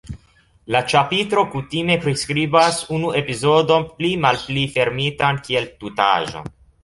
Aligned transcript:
La 0.75 0.79
ĉapitro 0.93 1.41
kutime 1.55 1.97
priskribas 2.05 2.79
unu 2.97 3.11
epizodon 3.21 3.85
pli 3.99 4.11
malpli 4.25 4.63
fermitan 4.77 5.41
kiel 5.49 5.69
tutaĵon. 5.85 6.51